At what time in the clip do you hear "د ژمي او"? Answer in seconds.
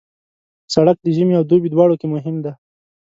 1.01-1.43